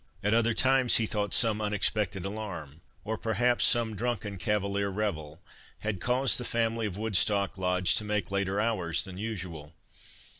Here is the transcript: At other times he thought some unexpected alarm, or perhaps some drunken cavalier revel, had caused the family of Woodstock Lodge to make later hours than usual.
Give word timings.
At 0.23 0.33
other 0.33 0.55
times 0.55 0.95
he 0.95 1.05
thought 1.05 1.31
some 1.31 1.61
unexpected 1.61 2.25
alarm, 2.25 2.81
or 3.03 3.19
perhaps 3.19 3.65
some 3.67 3.95
drunken 3.95 4.39
cavalier 4.39 4.89
revel, 4.89 5.43
had 5.81 6.01
caused 6.01 6.39
the 6.39 6.43
family 6.43 6.87
of 6.87 6.97
Woodstock 6.97 7.55
Lodge 7.55 7.93
to 7.97 8.03
make 8.03 8.31
later 8.31 8.59
hours 8.59 9.03
than 9.05 9.19
usual. 9.19 9.75